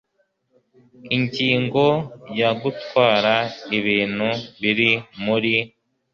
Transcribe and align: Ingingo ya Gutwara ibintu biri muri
Ingingo 1.15 1.85
ya 2.39 2.51
Gutwara 2.61 3.35
ibintu 3.77 4.29
biri 4.61 4.91
muri 5.25 5.55